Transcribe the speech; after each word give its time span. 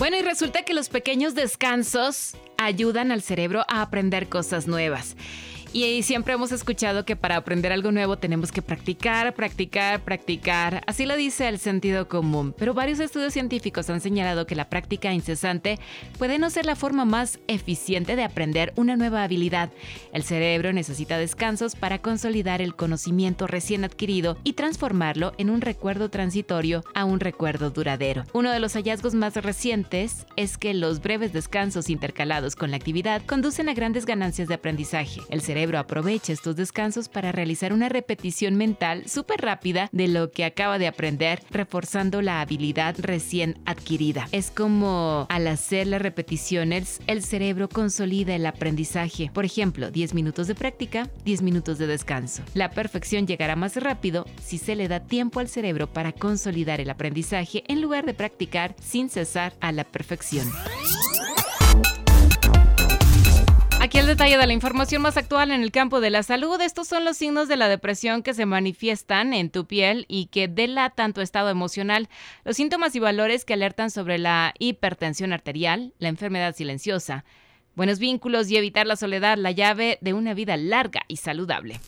Bueno, 0.00 0.16
y 0.16 0.22
resulta 0.22 0.62
que 0.62 0.72
los 0.72 0.88
pequeños 0.88 1.34
descansos 1.34 2.34
ayudan 2.56 3.12
al 3.12 3.20
cerebro 3.20 3.66
a 3.68 3.82
aprender 3.82 4.30
cosas 4.30 4.66
nuevas. 4.66 5.14
Y 5.72 6.02
siempre 6.02 6.34
hemos 6.34 6.50
escuchado 6.50 7.04
que 7.04 7.14
para 7.14 7.36
aprender 7.36 7.70
algo 7.70 7.92
nuevo 7.92 8.18
tenemos 8.18 8.50
que 8.50 8.60
practicar, 8.60 9.34
practicar, 9.34 10.00
practicar. 10.00 10.82
Así 10.88 11.06
lo 11.06 11.14
dice 11.14 11.46
el 11.46 11.60
sentido 11.60 12.08
común. 12.08 12.52
Pero 12.58 12.74
varios 12.74 12.98
estudios 12.98 13.32
científicos 13.32 13.88
han 13.88 14.00
señalado 14.00 14.46
que 14.46 14.56
la 14.56 14.68
práctica 14.68 15.12
incesante 15.12 15.78
puede 16.18 16.40
no 16.40 16.50
ser 16.50 16.66
la 16.66 16.74
forma 16.74 17.04
más 17.04 17.38
eficiente 17.46 18.16
de 18.16 18.24
aprender 18.24 18.72
una 18.74 18.96
nueva 18.96 19.22
habilidad. 19.22 19.70
El 20.12 20.24
cerebro 20.24 20.72
necesita 20.72 21.18
descansos 21.18 21.76
para 21.76 22.00
consolidar 22.00 22.60
el 22.60 22.74
conocimiento 22.74 23.46
recién 23.46 23.84
adquirido 23.84 24.38
y 24.42 24.54
transformarlo 24.54 25.34
en 25.38 25.50
un 25.50 25.60
recuerdo 25.60 26.10
transitorio 26.10 26.82
a 26.94 27.04
un 27.04 27.20
recuerdo 27.20 27.70
duradero. 27.70 28.24
Uno 28.32 28.50
de 28.50 28.58
los 28.58 28.72
hallazgos 28.72 29.14
más 29.14 29.36
recientes 29.36 30.26
es 30.34 30.58
que 30.58 30.74
los 30.74 31.00
breves 31.00 31.32
descansos 31.32 31.90
intercalados 31.90 32.56
con 32.56 32.72
la 32.72 32.76
actividad 32.76 33.22
conducen 33.24 33.68
a 33.68 33.74
grandes 33.74 34.04
ganancias 34.04 34.48
de 34.48 34.54
aprendizaje. 34.54 35.20
El 35.30 35.42
cerebro 35.42 35.59
cerebro 35.60 35.78
aprovecha 35.78 36.32
estos 36.32 36.56
descansos 36.56 37.10
para 37.10 37.32
realizar 37.32 37.74
una 37.74 37.90
repetición 37.90 38.54
mental 38.54 39.06
súper 39.06 39.42
rápida 39.42 39.90
de 39.92 40.08
lo 40.08 40.30
que 40.30 40.46
acaba 40.46 40.78
de 40.78 40.86
aprender, 40.86 41.42
reforzando 41.50 42.22
la 42.22 42.40
habilidad 42.40 42.96
recién 42.98 43.58
adquirida. 43.66 44.26
Es 44.32 44.50
como 44.50 45.26
al 45.28 45.46
hacer 45.48 45.86
las 45.86 46.00
repeticiones, 46.00 47.00
el 47.06 47.22
cerebro 47.22 47.68
consolida 47.68 48.34
el 48.34 48.46
aprendizaje. 48.46 49.30
Por 49.34 49.44
ejemplo, 49.44 49.90
10 49.90 50.14
minutos 50.14 50.46
de 50.46 50.54
práctica, 50.54 51.10
10 51.26 51.42
minutos 51.42 51.76
de 51.76 51.86
descanso. 51.86 52.42
La 52.54 52.70
perfección 52.70 53.26
llegará 53.26 53.54
más 53.54 53.76
rápido 53.76 54.24
si 54.42 54.56
se 54.56 54.76
le 54.76 54.88
da 54.88 55.00
tiempo 55.00 55.40
al 55.40 55.48
cerebro 55.48 55.92
para 55.92 56.12
consolidar 56.12 56.80
el 56.80 56.88
aprendizaje 56.88 57.64
en 57.68 57.82
lugar 57.82 58.06
de 58.06 58.14
practicar 58.14 58.74
sin 58.80 59.10
cesar 59.10 59.52
a 59.60 59.72
la 59.72 59.84
perfección. 59.84 60.50
Aquí 63.90 63.98
el 63.98 64.06
detalle 64.06 64.38
de 64.38 64.46
la 64.46 64.52
información 64.52 65.02
más 65.02 65.16
actual 65.16 65.50
en 65.50 65.62
el 65.62 65.72
campo 65.72 66.00
de 66.00 66.10
la 66.10 66.22
salud. 66.22 66.60
Estos 66.60 66.86
son 66.86 67.04
los 67.04 67.16
signos 67.16 67.48
de 67.48 67.56
la 67.56 67.68
depresión 67.68 68.22
que 68.22 68.34
se 68.34 68.46
manifiestan 68.46 69.34
en 69.34 69.50
tu 69.50 69.66
piel 69.66 70.04
y 70.06 70.26
que 70.26 70.46
delatan 70.46 71.12
tu 71.12 71.22
estado 71.22 71.50
emocional. 71.50 72.08
Los 72.44 72.54
síntomas 72.54 72.94
y 72.94 73.00
valores 73.00 73.44
que 73.44 73.54
alertan 73.54 73.90
sobre 73.90 74.18
la 74.18 74.54
hipertensión 74.60 75.32
arterial, 75.32 75.92
la 75.98 76.06
enfermedad 76.06 76.54
silenciosa, 76.54 77.24
buenos 77.74 77.98
vínculos 77.98 78.48
y 78.48 78.56
evitar 78.56 78.86
la 78.86 78.94
soledad, 78.94 79.36
la 79.36 79.50
llave 79.50 79.98
de 80.02 80.12
una 80.12 80.34
vida 80.34 80.56
larga 80.56 81.00
y 81.08 81.16
saludable. 81.16 81.80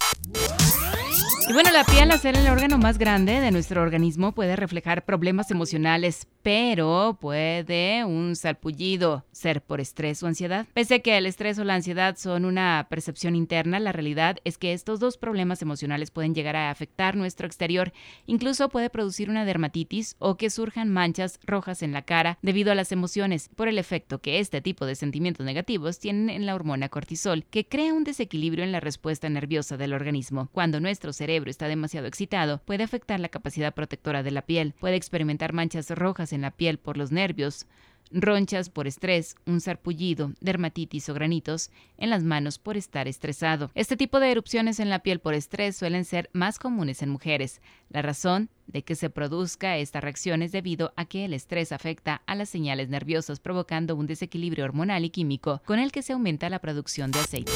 Y 1.48 1.53
bueno, 1.53 1.73
la 1.73 1.83
piel, 1.85 2.11
al 2.11 2.21
ser 2.21 2.37
el 2.37 2.47
órgano 2.48 2.79
más 2.79 2.98
grande 2.98 3.41
de 3.41 3.51
nuestro 3.51 3.83
organismo, 3.83 4.33
puede 4.33 4.55
reflejar 4.55 5.05
problemas 5.05 5.51
emocionales, 5.51 6.29
pero 6.43 7.19
puede 7.21 8.05
un 8.05 8.37
salpullido 8.37 9.25
ser 9.33 9.61
por 9.61 9.81
estrés 9.81 10.23
o 10.23 10.29
ansiedad. 10.29 10.67
Pese 10.73 10.95
a 10.95 10.98
que 11.01 11.19
el 11.19 11.27
estrés 11.27 11.59
o 11.59 11.65
la 11.65 11.75
ansiedad 11.75 12.17
son 12.17 12.45
una 12.45 12.87
percepción 12.89 13.35
interna, 13.35 13.81
la 13.81 13.91
realidad 13.91 14.37
es 14.45 14.57
que 14.57 14.73
estos 14.73 15.01
dos 15.01 15.19
problemas 15.19 15.63
emocionales 15.63 16.13
pueden 16.13 16.33
llegar 16.33 16.55
a 16.55 16.70
afectar 16.70 17.17
nuestro 17.17 17.47
exterior. 17.48 17.93
Incluso 18.27 18.69
puede 18.69 18.89
producir 18.89 19.29
una 19.29 19.45
dermatitis 19.45 20.14
o 20.20 20.36
que 20.36 20.48
surjan 20.48 20.91
manchas 20.91 21.41
rojas 21.45 21.83
en 21.83 21.92
la 21.92 22.02
cara 22.02 22.39
debido 22.42 22.70
a 22.70 22.77
las 22.77 22.92
emociones, 22.92 23.51
por 23.57 23.67
el 23.67 23.79
efecto 23.79 24.20
que 24.20 24.39
este 24.39 24.61
tipo 24.61 24.86
de 24.86 24.95
sentimientos 24.95 25.45
negativos 25.45 25.98
tienen 25.98 26.31
en 26.31 26.47
la 26.47 26.55
hormona 26.55 26.89
cortisol, 26.89 27.45
que 27.51 27.67
crea 27.67 27.92
un 27.92 28.05
desequilibrio 28.05 28.64
en 28.64 28.73
la 28.73 28.81
respuesta 28.81 29.29
nerviosa 29.29 29.77
del 29.77 29.92
organismo. 29.92 30.48
Cuando 30.52 30.79
nuestro 30.79 31.13
cerebro 31.13 31.32
está 31.37 31.69
demasiado 31.69 32.07
excitado, 32.07 32.61
puede 32.65 32.85
afectar 32.85 33.19
la 33.20 33.29
capacidad 33.29 33.75
protectora 33.75 34.23
de 34.23 34.31
la 34.31 34.43
piel, 34.43 34.75
puede 34.79 34.97
experimentar 34.97 35.53
manchas 35.53 35.91
rojas 35.91 36.33
en 36.33 36.43
la 36.43 36.51
piel 36.51 36.79
por 36.79 36.97
los 36.97 37.13
nervios, 37.13 37.67
ronchas 38.11 38.69
por 38.69 38.87
estrés, 38.87 39.37
un 39.47 39.61
sarpullido, 39.61 40.33
dermatitis 40.41 41.09
o 41.09 41.15
granitos 41.15 41.70
en 41.97 42.11
las 42.11 42.23
manos 42.23 42.59
por 42.59 42.77
estar 42.77 43.09
estresado. 43.09 43.70
Este 43.75 43.97
tipo 43.97 44.20
de 44.20 44.31
erupciones 44.31 44.81
en 44.81 44.91
la 44.91 45.01
piel 45.01 45.20
por 45.20 45.35
estrés 45.35 45.77
suelen 45.77 46.05
ser 46.05 46.29
más 46.33 46.59
comunes 46.59 47.03
en 47.03 47.09
mujeres. 47.09 47.61
La 47.89 48.03
razón 48.03 48.51
de 48.67 48.83
que 48.83 48.95
se 48.95 49.11
produzca 49.11 49.77
esta 49.77 50.01
reacción 50.01 50.43
es 50.43 50.53
debido 50.53 50.93
a 50.97 51.05
que 51.05 51.25
el 51.25 51.35
estrés 51.35 51.73
afecta 51.73 52.23
a 52.27 52.35
las 52.35 52.49
señales 52.49 52.89
nerviosas 52.89 53.41
provocando 53.41 53.97
un 53.97 54.07
desequilibrio 54.07 54.64
hormonal 54.64 55.05
y 55.05 55.11
químico 55.11 55.63
con 55.64 55.79
el 55.79 55.93
que 55.93 56.03
se 56.03 56.13
aumenta 56.13 56.51
la 56.51 56.61
producción 56.61 57.11
de 57.11 57.20
aceite. 57.20 57.53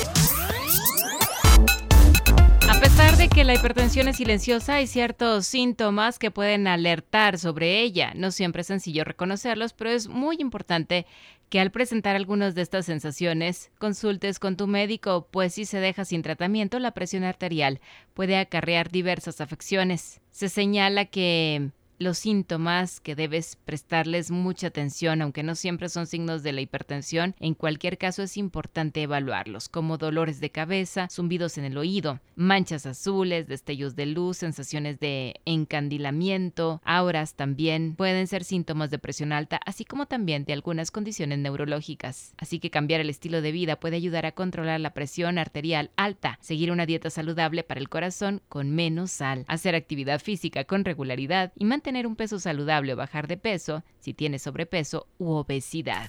De 3.18 3.30
que 3.30 3.44
la 3.44 3.54
hipertensión 3.54 4.08
es 4.08 4.18
silenciosa, 4.18 4.74
hay 4.74 4.86
ciertos 4.86 5.46
síntomas 5.46 6.18
que 6.18 6.30
pueden 6.30 6.66
alertar 6.66 7.38
sobre 7.38 7.80
ella. 7.80 8.12
No 8.14 8.30
siempre 8.30 8.60
es 8.60 8.66
sencillo 8.66 9.04
reconocerlos, 9.04 9.72
pero 9.72 9.88
es 9.88 10.06
muy 10.08 10.36
importante 10.38 11.06
que 11.48 11.58
al 11.58 11.70
presentar 11.70 12.14
algunas 12.14 12.54
de 12.54 12.60
estas 12.60 12.84
sensaciones 12.84 13.70
consultes 13.78 14.38
con 14.38 14.58
tu 14.58 14.66
médico, 14.66 15.28
pues 15.30 15.54
si 15.54 15.64
se 15.64 15.80
deja 15.80 16.04
sin 16.04 16.20
tratamiento, 16.20 16.78
la 16.78 16.90
presión 16.90 17.24
arterial 17.24 17.80
puede 18.12 18.36
acarrear 18.36 18.90
diversas 18.90 19.40
afecciones. 19.40 20.20
Se 20.30 20.50
señala 20.50 21.06
que 21.06 21.70
los 21.98 22.18
síntomas 22.18 23.00
que 23.00 23.14
debes 23.14 23.56
prestarles 23.56 24.30
mucha 24.30 24.68
atención, 24.68 25.22
aunque 25.22 25.42
no 25.42 25.54
siempre 25.54 25.88
son 25.88 26.06
signos 26.06 26.42
de 26.42 26.52
la 26.52 26.60
hipertensión, 26.60 27.34
en 27.40 27.54
cualquier 27.54 27.98
caso 27.98 28.22
es 28.22 28.36
importante 28.36 29.02
evaluarlos, 29.02 29.68
como 29.68 29.98
dolores 29.98 30.40
de 30.40 30.50
cabeza, 30.50 31.08
zumbidos 31.10 31.56
en 31.58 31.64
el 31.64 31.78
oído, 31.78 32.20
manchas 32.34 32.86
azules, 32.86 33.48
destellos 33.48 33.96
de 33.96 34.06
luz, 34.06 34.36
sensaciones 34.36 35.00
de 35.00 35.40
encandilamiento, 35.44 36.82
auras 36.84 37.34
también 37.34 37.94
pueden 37.96 38.26
ser 38.26 38.44
síntomas 38.44 38.90
de 38.90 38.98
presión 38.98 39.32
alta, 39.32 39.58
así 39.64 39.84
como 39.84 40.06
también 40.06 40.44
de 40.44 40.52
algunas 40.52 40.90
condiciones 40.90 41.38
neurológicas. 41.38 42.34
Así 42.36 42.58
que 42.58 42.70
cambiar 42.70 43.00
el 43.00 43.10
estilo 43.10 43.40
de 43.40 43.52
vida 43.52 43.80
puede 43.80 43.96
ayudar 43.96 44.26
a 44.26 44.32
controlar 44.32 44.80
la 44.80 44.92
presión 44.92 45.38
arterial 45.38 45.90
alta, 45.96 46.38
seguir 46.42 46.70
una 46.70 46.86
dieta 46.86 47.10
saludable 47.10 47.62
para 47.62 47.80
el 47.80 47.88
corazón 47.88 48.42
con 48.48 48.70
menos 48.70 49.10
sal, 49.10 49.44
hacer 49.48 49.74
actividad 49.74 50.20
física 50.20 50.64
con 50.64 50.84
regularidad 50.84 51.52
y 51.56 51.64
mantener 51.64 51.85
tener 51.86 52.08
un 52.08 52.16
peso 52.16 52.40
saludable 52.40 52.94
o 52.94 52.96
bajar 52.96 53.28
de 53.28 53.36
peso 53.36 53.84
si 54.00 54.12
tienes 54.12 54.42
sobrepeso 54.42 55.06
u 55.18 55.34
obesidad. 55.34 56.08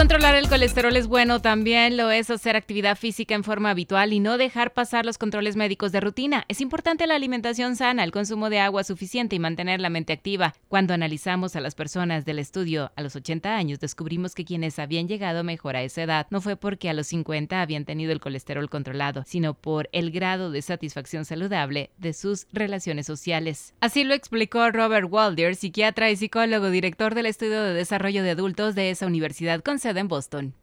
Controlar 0.00 0.34
el 0.34 0.48
colesterol 0.48 0.96
es 0.96 1.08
bueno, 1.08 1.42
también 1.42 1.98
lo 1.98 2.10
es 2.10 2.30
hacer 2.30 2.56
actividad 2.56 2.96
física 2.96 3.34
en 3.34 3.44
forma 3.44 3.68
habitual 3.68 4.14
y 4.14 4.18
no 4.18 4.38
dejar 4.38 4.72
pasar 4.72 5.04
los 5.04 5.18
controles 5.18 5.56
médicos 5.56 5.92
de 5.92 6.00
rutina. 6.00 6.46
Es 6.48 6.62
importante 6.62 7.06
la 7.06 7.16
alimentación 7.16 7.76
sana, 7.76 8.02
el 8.02 8.10
consumo 8.10 8.48
de 8.48 8.60
agua 8.60 8.82
suficiente 8.82 9.36
y 9.36 9.38
mantener 9.38 9.78
la 9.78 9.90
mente 9.90 10.14
activa. 10.14 10.54
Cuando 10.68 10.94
analizamos 10.94 11.54
a 11.54 11.60
las 11.60 11.74
personas 11.74 12.24
del 12.24 12.38
estudio 12.38 12.92
a 12.96 13.02
los 13.02 13.14
80 13.14 13.54
años, 13.54 13.78
descubrimos 13.78 14.34
que 14.34 14.46
quienes 14.46 14.78
habían 14.78 15.06
llegado 15.06 15.44
mejor 15.44 15.76
a 15.76 15.82
esa 15.82 16.04
edad 16.04 16.26
no 16.30 16.40
fue 16.40 16.56
porque 16.56 16.88
a 16.88 16.94
los 16.94 17.08
50 17.08 17.60
habían 17.60 17.84
tenido 17.84 18.12
el 18.12 18.20
colesterol 18.20 18.70
controlado, 18.70 19.24
sino 19.26 19.52
por 19.52 19.90
el 19.92 20.12
grado 20.12 20.50
de 20.50 20.62
satisfacción 20.62 21.26
saludable 21.26 21.90
de 21.98 22.14
sus 22.14 22.46
relaciones 22.54 23.04
sociales. 23.04 23.74
Así 23.80 24.04
lo 24.04 24.14
explicó 24.14 24.70
Robert 24.70 25.08
Walder, 25.10 25.56
psiquiatra 25.56 26.10
y 26.10 26.16
psicólogo, 26.16 26.70
director 26.70 27.14
del 27.14 27.26
estudio 27.26 27.62
de 27.62 27.74
desarrollo 27.74 28.22
de 28.22 28.30
adultos 28.30 28.74
de 28.74 28.88
esa 28.88 29.04
universidad 29.04 29.60
en 29.96 30.08
Boston. 30.08 30.54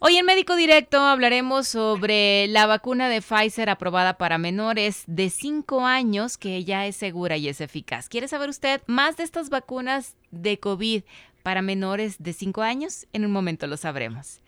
Hoy 0.00 0.16
en 0.16 0.26
Médico 0.26 0.54
Directo 0.54 1.00
hablaremos 1.00 1.66
sobre 1.66 2.46
la 2.46 2.66
vacuna 2.66 3.08
de 3.08 3.20
Pfizer 3.20 3.68
aprobada 3.68 4.16
para 4.16 4.38
menores 4.38 5.02
de 5.08 5.28
5 5.28 5.84
años 5.84 6.38
que 6.38 6.64
ya 6.64 6.86
es 6.86 6.94
segura 6.94 7.36
y 7.36 7.48
es 7.48 7.60
eficaz. 7.60 8.08
¿Quiere 8.08 8.28
saber 8.28 8.48
usted 8.48 8.80
más 8.86 9.16
de 9.16 9.24
estas 9.24 9.50
vacunas 9.50 10.14
de 10.30 10.60
COVID 10.60 11.02
para 11.42 11.62
menores 11.62 12.16
de 12.20 12.32
5 12.32 12.62
años? 12.62 13.08
En 13.12 13.24
un 13.24 13.32
momento 13.32 13.66
lo 13.66 13.76
sabremos. 13.76 14.40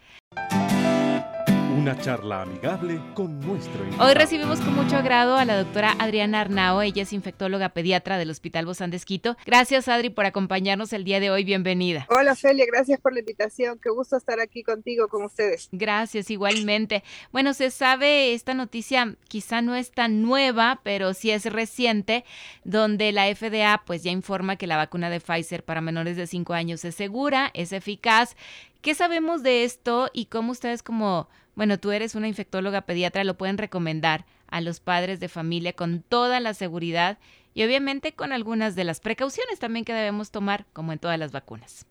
Una 1.81 1.99
charla 1.99 2.43
amigable 2.43 3.01
con 3.15 3.41
nuestro 3.41 3.83
invitado. 3.83 4.07
Hoy 4.07 4.15
recibimos 4.15 4.61
con 4.61 4.75
mucho 4.75 4.99
agrado 4.99 5.39
a 5.39 5.47
la 5.47 5.57
doctora 5.57 5.97
Adriana 5.99 6.43
Arnao. 6.43 6.83
Ella 6.83 7.05
es 7.05 7.15
infectóloga 7.15 7.71
pediatra 7.71 8.19
del 8.19 8.29
Hospital 8.29 8.67
Bozán 8.67 8.91
de 8.91 8.99
Esquito. 8.99 9.39
Gracias, 9.47 9.89
Adri, 9.89 10.11
por 10.11 10.27
acompañarnos 10.27 10.93
el 10.93 11.05
día 11.05 11.21
de 11.21 11.31
hoy. 11.31 11.43
Bienvenida. 11.43 12.07
Hola, 12.11 12.35
Celia. 12.35 12.67
Gracias 12.71 13.01
por 13.01 13.15
la 13.15 13.21
invitación. 13.21 13.79
Qué 13.83 13.89
gusto 13.89 14.19
estar 14.19 14.41
aquí 14.41 14.63
contigo, 14.63 15.09
con 15.09 15.25
ustedes. 15.25 15.71
Gracias, 15.73 16.31
igualmente. 16.31 17.03
Bueno, 17.33 17.55
se 17.55 17.71
sabe, 17.71 18.35
esta 18.35 18.53
noticia 18.53 19.17
quizá 19.29 19.63
no 19.63 19.75
es 19.75 19.91
tan 19.91 20.21
nueva, 20.21 20.83
pero 20.85 21.15
sí 21.15 21.31
es 21.31 21.47
reciente, 21.47 22.27
donde 22.63 23.11
la 23.11 23.35
FDA 23.35 23.85
pues 23.87 24.03
ya 24.03 24.11
informa 24.11 24.57
que 24.57 24.67
la 24.67 24.77
vacuna 24.77 25.09
de 25.09 25.21
Pfizer 25.21 25.65
para 25.65 25.81
menores 25.81 26.19
de 26.19 26.27
5 26.27 26.53
años 26.53 26.85
es 26.85 26.95
segura, 26.95 27.51
es 27.55 27.73
eficaz. 27.73 28.37
¿Qué 28.83 28.95
sabemos 28.95 29.43
de 29.43 29.65
esto 29.65 30.11
y 30.13 30.27
cómo 30.27 30.53
ustedes 30.53 30.83
como 30.83 31.29
bueno, 31.61 31.79
tú 31.79 31.91
eres 31.91 32.15
una 32.15 32.27
infectóloga 32.27 32.87
pediatra, 32.87 33.23
lo 33.23 33.37
pueden 33.37 33.59
recomendar 33.59 34.25
a 34.47 34.63
los 34.63 34.81
padres 34.81 35.21
de 35.21 35.29
familia 35.29 35.75
con 35.75 36.03
toda 36.03 36.41
la 36.41 36.55
seguridad 36.55 37.19
y 37.53 37.65
obviamente 37.65 38.15
con 38.15 38.33
algunas 38.33 38.77
de 38.77 38.85
las 38.85 39.01
precauciones 39.01 39.59
también 39.59 39.85
que 39.85 39.93
debemos 39.93 40.31
tomar, 40.31 40.65
como 40.73 40.95
en 40.95 40.99
todas 40.99 41.19
las 41.19 41.33
vacunas. 41.33 41.85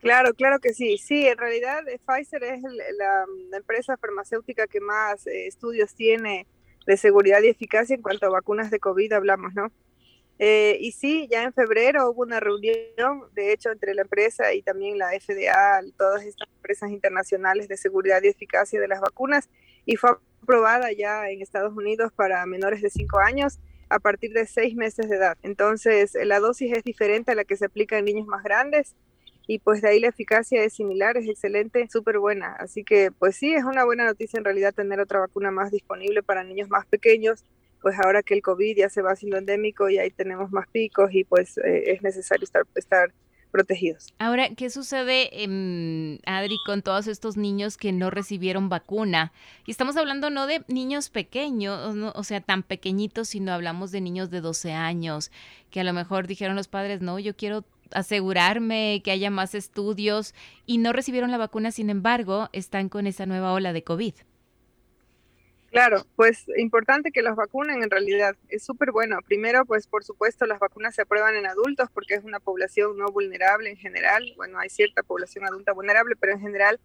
Claro, 0.00 0.34
claro 0.34 0.58
que 0.58 0.74
sí. 0.74 0.98
Sí, 0.98 1.24
en 1.24 1.38
realidad 1.38 1.88
eh, 1.88 2.00
Pfizer 2.04 2.42
es 2.42 2.62
la, 2.62 3.56
empresa 3.56 3.96
farmacéutica 3.96 4.66
que 4.66 4.80
más 4.80 5.24
eh, 5.28 5.46
estudios 5.46 5.94
tiene 5.94 6.48
de 6.84 6.96
seguridad 6.96 7.40
y 7.42 7.48
eficacia 7.48 7.94
en 7.94 8.02
cuanto 8.02 8.26
a 8.26 8.30
vacunas 8.30 8.72
de 8.72 8.80
COVID 8.80 9.12
hablamos, 9.12 9.54
¿no? 9.54 9.70
Eh, 10.38 10.76
y 10.80 10.92
sí, 10.92 11.28
ya 11.30 11.44
en 11.44 11.52
febrero 11.52 12.10
hubo 12.10 12.22
una 12.22 12.40
reunión, 12.40 13.24
de 13.32 13.52
hecho, 13.52 13.70
entre 13.70 13.94
la 13.94 14.02
empresa 14.02 14.52
y 14.54 14.62
también 14.62 14.98
la 14.98 15.10
FDA, 15.10 15.80
todas 15.96 16.24
estas 16.24 16.48
empresas 16.56 16.90
internacionales 16.90 17.68
de 17.68 17.76
seguridad 17.76 18.22
y 18.22 18.28
eficacia 18.28 18.80
de 18.80 18.88
las 18.88 19.00
vacunas, 19.00 19.48
y 19.84 19.96
fue 19.96 20.10
aprobada 20.42 20.90
ya 20.92 21.28
en 21.30 21.42
Estados 21.42 21.76
Unidos 21.76 22.12
para 22.12 22.44
menores 22.46 22.82
de 22.82 22.90
5 22.90 23.18
años 23.20 23.58
a 23.88 23.98
partir 23.98 24.32
de 24.32 24.46
6 24.46 24.74
meses 24.74 25.08
de 25.08 25.16
edad. 25.16 25.36
Entonces, 25.42 26.16
la 26.24 26.40
dosis 26.40 26.72
es 26.76 26.82
diferente 26.82 27.32
a 27.32 27.34
la 27.34 27.44
que 27.44 27.56
se 27.56 27.66
aplica 27.66 27.98
en 27.98 28.06
niños 28.06 28.26
más 28.26 28.42
grandes 28.42 28.96
y 29.46 29.58
pues 29.58 29.82
de 29.82 29.88
ahí 29.88 30.00
la 30.00 30.08
eficacia 30.08 30.62
es 30.64 30.74
similar, 30.74 31.16
es 31.16 31.28
excelente, 31.28 31.86
súper 31.90 32.18
buena. 32.18 32.54
Así 32.58 32.84
que 32.84 33.10
pues 33.10 33.36
sí, 33.36 33.54
es 33.54 33.64
una 33.64 33.84
buena 33.84 34.04
noticia 34.04 34.38
en 34.38 34.44
realidad 34.44 34.74
tener 34.74 35.00
otra 35.00 35.20
vacuna 35.20 35.50
más 35.50 35.70
disponible 35.70 36.22
para 36.22 36.44
niños 36.44 36.70
más 36.70 36.86
pequeños 36.86 37.44
pues 37.82 37.96
ahora 37.98 38.22
que 38.22 38.34
el 38.34 38.42
COVID 38.42 38.76
ya 38.76 38.88
se 38.88 39.02
va 39.02 39.12
haciendo 39.12 39.36
endémico 39.36 39.90
y 39.90 39.98
ahí 39.98 40.10
tenemos 40.10 40.50
más 40.52 40.68
picos 40.68 41.12
y 41.12 41.24
pues 41.24 41.58
eh, 41.58 41.92
es 41.92 42.02
necesario 42.02 42.44
estar, 42.44 42.62
estar 42.74 43.12
protegidos. 43.50 44.12
Ahora, 44.18 44.48
¿qué 44.56 44.70
sucede, 44.70 45.28
Adri, 46.26 46.56
con 46.64 46.82
todos 46.82 47.06
estos 47.06 47.36
niños 47.36 47.76
que 47.76 47.92
no 47.92 48.10
recibieron 48.10 48.68
vacuna? 48.68 49.32
Y 49.66 49.70
estamos 49.70 49.96
hablando 49.96 50.30
no 50.30 50.46
de 50.46 50.64
niños 50.68 51.10
pequeños, 51.10 51.94
o 52.14 52.24
sea, 52.24 52.40
tan 52.40 52.62
pequeñitos, 52.62 53.28
sino 53.28 53.52
hablamos 53.52 53.92
de 53.92 54.00
niños 54.00 54.30
de 54.30 54.40
12 54.40 54.72
años, 54.72 55.30
que 55.70 55.80
a 55.80 55.84
lo 55.84 55.92
mejor 55.92 56.26
dijeron 56.26 56.56
los 56.56 56.68
padres, 56.68 57.02
no, 57.02 57.18
yo 57.18 57.36
quiero 57.36 57.64
asegurarme 57.92 59.02
que 59.04 59.10
haya 59.10 59.30
más 59.30 59.54
estudios 59.54 60.34
y 60.64 60.78
no 60.78 60.92
recibieron 60.92 61.30
la 61.30 61.36
vacuna, 61.36 61.70
sin 61.70 61.90
embargo, 61.90 62.48
están 62.52 62.88
con 62.88 63.06
esa 63.06 63.26
nueva 63.26 63.52
ola 63.52 63.72
de 63.72 63.84
COVID. 63.84 64.14
Claro, 65.72 66.06
pues 66.16 66.44
importante 66.58 67.12
que 67.12 67.22
los 67.22 67.34
vacunen 67.34 67.82
en 67.82 67.90
realidad, 67.90 68.36
es 68.50 68.62
súper 68.62 68.92
bueno. 68.92 69.18
Primero, 69.24 69.64
pues 69.64 69.86
por 69.86 70.04
supuesto 70.04 70.44
las 70.44 70.58
vacunas 70.58 70.94
se 70.94 71.00
aprueban 71.00 71.34
en 71.34 71.46
adultos 71.46 71.88
porque 71.94 72.12
es 72.12 72.24
una 72.24 72.40
población 72.40 72.98
no 72.98 73.06
vulnerable 73.06 73.70
en 73.70 73.78
general. 73.78 74.34
Bueno, 74.36 74.58
hay 74.58 74.68
cierta 74.68 75.02
población 75.02 75.46
adulta 75.46 75.72
vulnerable, 75.72 76.14
pero 76.20 76.34
en 76.34 76.40
general 76.40 76.78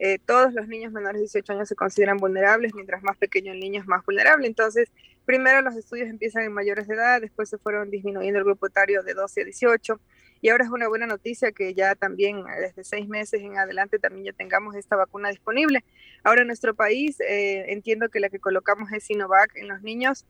eh, 0.00 0.18
todos 0.18 0.52
los 0.52 0.66
niños 0.66 0.92
menores 0.92 1.20
de 1.20 1.26
18 1.26 1.52
años 1.52 1.68
se 1.68 1.76
consideran 1.76 2.16
vulnerables, 2.16 2.74
mientras 2.74 3.04
más 3.04 3.16
pequeño 3.16 3.52
el 3.52 3.60
niño 3.60 3.80
es 3.80 3.86
más 3.86 4.04
vulnerable. 4.04 4.48
Entonces, 4.48 4.90
primero 5.24 5.62
los 5.62 5.76
estudios 5.76 6.08
empiezan 6.08 6.42
en 6.42 6.52
mayores 6.52 6.88
de 6.88 6.94
edad, 6.96 7.20
después 7.20 7.48
se 7.48 7.58
fueron 7.58 7.88
disminuyendo 7.88 8.40
el 8.40 8.44
grupo 8.44 8.66
etario 8.66 9.04
de 9.04 9.14
12 9.14 9.42
a 9.42 9.44
18 9.44 10.00
y 10.44 10.50
ahora 10.50 10.64
es 10.64 10.70
una 10.70 10.88
buena 10.88 11.06
noticia 11.06 11.52
que 11.52 11.72
ya 11.72 11.94
también 11.94 12.40
eh, 12.40 12.60
desde 12.60 12.84
seis 12.84 13.08
meses 13.08 13.40
en 13.40 13.56
adelante 13.56 13.98
también 13.98 14.26
ya 14.26 14.32
tengamos 14.34 14.76
esta 14.76 14.94
vacuna 14.94 15.30
disponible. 15.30 15.82
Ahora 16.22 16.42
en 16.42 16.48
nuestro 16.48 16.74
país 16.74 17.18
eh, 17.20 17.72
entiendo 17.72 18.10
que 18.10 18.20
la 18.20 18.28
que 18.28 18.38
colocamos 18.38 18.92
es 18.92 19.04
Sinovac 19.04 19.56
en 19.56 19.68
los 19.68 19.80
niños. 19.80 20.26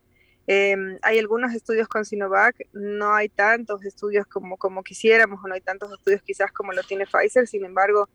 Em, 0.47 1.01
hay 1.03 1.19
algunos 1.19 1.53
estudios 1.53 1.89
con 1.89 2.05
Sinovac, 2.05 2.55
no 2.73 3.13
hay 3.13 3.29
tantos 3.29 3.85
estudios 3.85 4.25
como, 4.29 4.57
como 4.57 4.85
quisiéramos 4.85 5.41
o 5.43 5.49
no 5.49 5.55
hay 5.55 5.61
tantos 5.61 5.93
estudios 5.93 6.23
quizás 6.23 6.53
como 6.53 6.73
lo 6.73 6.85
tiene 6.85 7.07
Pfizer, 7.07 7.49
sin 7.49 7.65
embargo, 7.65 8.09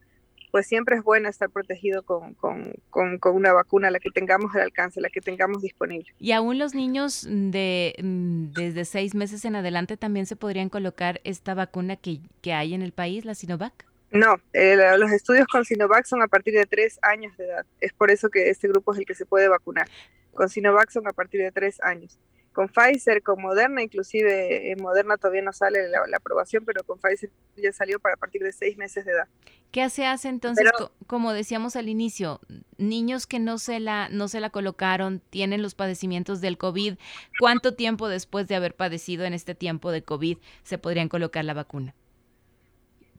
pues 0.52 0.68
siempre 0.68 0.96
es 0.98 1.04
bueno 1.04 1.30
estar 1.30 1.50
protegido 1.50 2.04
con, 2.04 2.34
con, 2.36 2.74
con, 2.90 3.36
una 3.36 3.54
vacuna, 3.54 3.92
la 3.92 4.00
que 4.00 4.10
tengamos 4.10 4.56
al 4.56 4.62
alcance, 4.62 5.02
la 5.02 5.10
que 5.10 5.22
tengamos 5.22 5.62
disponible. 5.62 6.14
¿Y 6.20 6.32
aún 6.32 6.58
los 6.58 6.74
niños 6.74 7.28
de 7.30 7.96
mm, 8.02 8.52
desde 8.54 8.86
seis 8.86 9.16
meses 9.16 9.46
en 9.46 9.56
adelante 9.56 9.98
también 9.98 10.26
se 10.26 10.36
podrían 10.36 10.70
colocar 10.70 11.22
esta 11.24 11.54
vacuna 11.54 11.96
que, 11.96 12.22
que 12.42 12.54
hay 12.54 12.74
en 12.74 12.82
el 12.82 12.92
país, 12.92 13.26
la 13.26 13.36
Sinovac? 13.36 13.86
No, 14.12 14.38
eh, 14.54 14.76
los 14.98 15.12
estudios 15.12 15.48
con 15.48 15.66
Sinovac 15.66 16.06
son 16.06 16.24
a 16.24 16.28
partir 16.28 16.56
de 16.56 16.66
tres 16.66 16.98
años 17.04 17.38
de 17.38 17.46
edad. 17.46 17.66
Es 17.80 17.94
por 17.94 18.10
eso 18.10 18.30
que 18.30 18.50
este 18.50 18.68
grupo 18.68 18.94
es 18.94 19.00
el 19.00 19.06
que 19.06 19.14
se 19.14 19.26
puede 19.26 19.48
vacunar. 19.48 19.88
Con 20.34 20.50
Sinovac 20.50 20.90
son 20.90 21.08
a 21.08 21.14
partir 21.14 21.42
de 21.42 21.52
tres 21.52 21.80
años 21.82 22.18
con 22.60 22.68
Pfizer, 22.68 23.24
con 23.24 23.42
Moderna, 23.42 23.82
inclusive 23.82 24.70
en 24.74 24.82
Moderna 24.82 25.16
todavía 25.16 25.42
no 25.42 25.54
sale 25.54 25.88
la, 25.88 26.18
aprobación, 26.18 26.66
pero 26.66 26.84
con 26.84 27.00
Pfizer 27.00 27.30
ya 27.56 27.72
salió 27.72 28.02
para 28.02 28.18
partir 28.18 28.44
de 28.44 28.52
seis 28.52 28.76
meses 28.76 29.06
de 29.06 29.14
edad. 29.14 29.30
¿Qué 29.72 29.90
se 29.90 30.06
hace 30.06 30.28
entonces, 30.28 30.70
como 31.08 31.32
decíamos 31.32 31.78
al 31.78 31.88
inicio, 31.88 32.42
niños 32.78 33.28
que 33.28 33.40
no 33.40 33.60
se, 33.60 33.80
la, 33.80 34.10
no 34.10 34.28
se 34.28 34.42
la 34.42 34.50
colocaron, 34.50 35.22
tienen 35.30 35.62
los 35.62 35.74
padecimientos 35.74 36.42
del 36.42 36.58
COVID, 36.58 36.96
¿cuánto 37.40 37.76
tiempo 37.76 38.10
después 38.10 38.50
de 38.50 38.56
haber 38.56 38.76
padecido 38.76 39.24
en 39.24 39.34
este 39.34 39.56
tiempo 39.56 39.90
de 39.90 40.04
COVID 40.04 40.38
se 40.64 40.78
podrían 40.78 41.08
colocar 41.08 41.46
la 41.46 41.54
vacuna? 41.54 41.96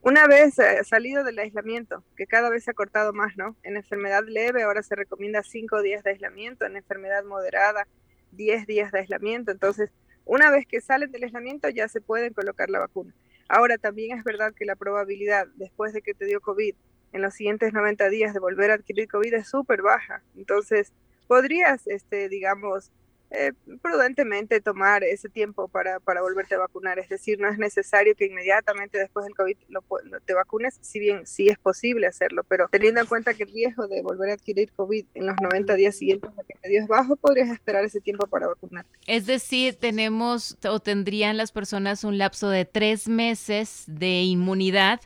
Una 0.02 0.26
vez 0.26 0.58
eh, 0.58 0.84
salido 0.84 1.24
del 1.24 1.38
aislamiento, 1.38 2.04
que 2.14 2.26
cada 2.26 2.50
vez 2.50 2.64
se 2.64 2.72
ha 2.72 2.74
cortado 2.74 3.14
más, 3.14 3.38
¿no? 3.38 3.56
En 3.62 3.78
enfermedad 3.78 4.22
leve 4.26 4.64
ahora 4.64 4.82
se 4.82 4.96
recomienda 4.96 5.42
cinco 5.42 5.80
días 5.80 6.04
de 6.04 6.10
aislamiento, 6.10 6.66
en 6.66 6.76
enfermedad 6.76 7.24
moderada 7.24 7.86
10 8.32 8.66
días 8.66 8.92
de 8.92 9.00
aislamiento. 9.00 9.50
Entonces, 9.50 9.90
una 10.24 10.50
vez 10.50 10.66
que 10.66 10.80
salen 10.80 11.10
del 11.10 11.24
aislamiento 11.24 11.68
ya 11.68 11.88
se 11.88 12.00
pueden 12.00 12.32
colocar 12.32 12.70
la 12.70 12.78
vacuna. 12.78 13.14
Ahora, 13.48 13.78
también 13.78 14.16
es 14.16 14.24
verdad 14.24 14.54
que 14.54 14.64
la 14.64 14.76
probabilidad 14.76 15.48
después 15.56 15.92
de 15.92 16.02
que 16.02 16.14
te 16.14 16.24
dio 16.24 16.40
COVID 16.40 16.74
en 17.12 17.22
los 17.22 17.34
siguientes 17.34 17.72
90 17.72 18.08
días 18.08 18.32
de 18.32 18.40
volver 18.40 18.70
a 18.70 18.74
adquirir 18.74 19.08
COVID 19.08 19.34
es 19.34 19.48
súper 19.48 19.82
baja. 19.82 20.22
Entonces, 20.36 20.92
podrías, 21.26 21.86
este, 21.86 22.28
digamos, 22.28 22.92
eh, 23.30 23.52
prudentemente 23.80 24.60
tomar 24.60 25.04
ese 25.04 25.28
tiempo 25.28 25.68
para, 25.68 26.00
para, 26.00 26.20
volverte 26.20 26.56
a 26.56 26.58
vacunar. 26.58 26.98
Es 26.98 27.08
decir, 27.08 27.38
no 27.38 27.48
es 27.48 27.58
necesario 27.58 28.16
que 28.16 28.26
inmediatamente 28.26 28.98
después 28.98 29.24
del 29.24 29.34
COVID 29.36 29.56
lo, 29.68 29.84
te 30.24 30.34
vacunes, 30.34 30.78
si 30.80 30.98
bien 30.98 31.26
sí 31.26 31.48
es 31.48 31.58
posible 31.58 32.08
hacerlo, 32.08 32.42
pero 32.48 32.68
teniendo 32.68 33.00
en 33.00 33.06
cuenta 33.06 33.34
que 33.34 33.44
el 33.44 33.52
riesgo 33.52 33.86
de 33.86 34.02
volver 34.02 34.30
a 34.30 34.34
adquirir 34.34 34.72
COVID 34.72 35.06
en 35.14 35.26
los 35.26 35.36
90 35.40 35.74
días 35.74 35.96
siguientes 35.96 36.30
que 36.46 36.76
es 36.76 36.88
bajo, 36.88 37.16
podrías 37.16 37.50
esperar 37.50 37.84
ese 37.84 38.00
tiempo 38.00 38.26
para 38.26 38.48
vacunar. 38.48 38.84
Es 39.06 39.26
decir, 39.26 39.76
tenemos 39.76 40.58
o 40.68 40.80
tendrían 40.80 41.36
las 41.36 41.52
personas 41.52 42.02
un 42.04 42.18
lapso 42.18 42.48
de 42.48 42.64
tres 42.64 43.08
meses 43.08 43.84
de 43.86 44.22
inmunidad 44.22 45.00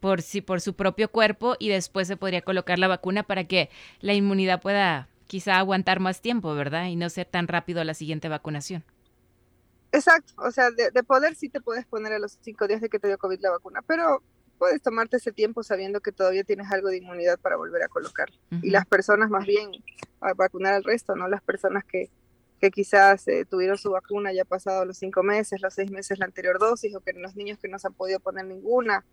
por, 0.00 0.22
sí, 0.22 0.40
por 0.40 0.60
su 0.60 0.74
propio 0.74 1.10
cuerpo 1.10 1.56
y 1.58 1.68
después 1.68 2.08
se 2.08 2.16
podría 2.16 2.42
colocar 2.42 2.78
la 2.78 2.88
vacuna 2.88 3.24
para 3.24 3.44
que 3.44 3.70
la 4.00 4.14
inmunidad 4.14 4.60
pueda 4.60 5.08
quizá 5.26 5.58
aguantar 5.58 6.00
más 6.00 6.20
tiempo, 6.20 6.54
¿verdad? 6.54 6.86
Y 6.86 6.96
no 6.96 7.10
ser 7.10 7.26
tan 7.26 7.48
rápido 7.48 7.82
la 7.84 7.94
siguiente 7.94 8.28
vacunación. 8.28 8.84
Exacto, 9.92 10.34
o 10.38 10.50
sea, 10.50 10.70
de, 10.70 10.90
poder 11.04 11.36
sí 11.36 11.48
te 11.48 11.60
puedes 11.60 11.86
poner 11.86 12.12
a 12.12 12.18
los 12.18 12.38
cinco 12.42 12.66
días 12.66 12.80
de 12.80 12.88
que 12.88 12.98
te 12.98 13.08
dio 13.08 13.18
COVID 13.18 13.40
la 13.40 13.50
vacuna, 13.50 13.82
pero 13.86 14.22
puedes 14.58 14.82
tomarte 14.82 15.16
ese 15.16 15.32
tiempo 15.32 15.62
sabiendo 15.62 16.00
que 16.00 16.12
todavía 16.12 16.44
tienes 16.44 16.70
algo 16.70 16.88
de 16.88 16.98
inmunidad 16.98 17.38
para 17.38 17.56
volver 17.56 17.82
a 17.82 17.88
colocar. 17.88 18.28
Y 18.62 18.70
las 18.70 18.86
personas 18.86 19.30
más 19.30 19.46
bien 19.46 19.70
a 20.20 20.34
vacunar 20.34 20.74
al 20.74 20.84
resto, 20.84 21.14
¿no? 21.14 21.28
Las 21.28 21.42
personas 21.42 21.84
que, 21.84 22.10
que 22.60 22.70
quizás 22.70 23.26
eh, 23.28 23.44
tuvieron 23.48 23.78
su 23.78 23.90
vacuna 23.90 24.32
ya 24.32 24.44
pasado 24.44 24.84
los 24.84 24.98
cinco 24.98 25.22
meses, 25.22 25.60
los 25.60 25.74
seis 25.74 25.90
meses 25.90 26.18
la 26.18 26.26
anterior 26.26 26.58
dosis, 26.58 26.94
o 26.94 27.00
que 27.00 27.12
los 27.12 27.36
niños 27.36 27.58
que 27.58 27.68
no 27.68 27.78
se 27.78 27.86
han 27.86 27.94
podido 27.94 28.20
poner 28.20 28.44
ninguna, 28.44 29.04